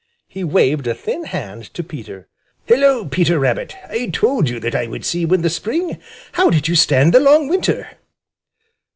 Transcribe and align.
He 0.27 0.43
waved 0.43 0.87
a 0.87 0.95
thin 0.95 1.25
hand 1.25 1.65
to 1.75 1.83
Peter. 1.83 2.27
"Hello, 2.65 3.05
Peter 3.05 3.37
Rabbit! 3.37 3.75
I 3.87 4.07
told 4.07 4.49
you 4.49 4.59
that 4.59 4.73
I 4.73 4.87
would 4.87 5.05
see 5.05 5.19
you 5.19 5.27
in 5.35 5.43
the 5.43 5.49
spring. 5.51 5.99
How 6.31 6.49
did 6.49 6.67
you 6.67 6.73
stand 6.73 7.13
the 7.13 7.19
long 7.19 7.47
winter?" 7.47 7.87